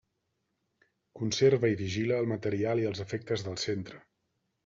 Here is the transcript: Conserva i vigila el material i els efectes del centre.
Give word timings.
Conserva 1.19 1.69
i 1.73 1.77
vigila 1.81 2.17
el 2.25 2.29
material 2.33 2.83
i 2.85 2.89
els 2.93 3.05
efectes 3.05 3.47
del 3.49 3.59
centre. 3.67 4.01